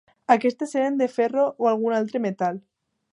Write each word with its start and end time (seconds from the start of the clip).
Aquestes 0.35 0.73
eren 0.79 0.97
de 1.01 1.07
ferro 1.17 1.45
o 1.65 1.69
algun 1.73 1.97
altre 2.01 2.25
metall. 2.25 2.59